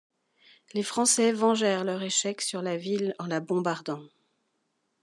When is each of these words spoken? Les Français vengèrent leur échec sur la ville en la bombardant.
Les 0.73 0.81
Français 0.81 1.31
vengèrent 1.31 1.83
leur 1.83 2.01
échec 2.01 2.41
sur 2.41 2.63
la 2.63 2.75
ville 2.75 3.13
en 3.19 3.27
la 3.27 3.39
bombardant. 3.39 4.01